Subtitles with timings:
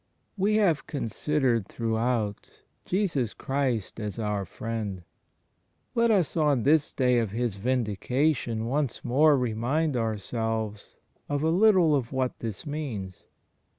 [0.35, 5.03] We have considered throughout Jesus Christ as our Friend.
[5.93, 10.97] Let us on this day of His Vindication once more remind ourselves
[11.29, 13.25] of a little of what this means.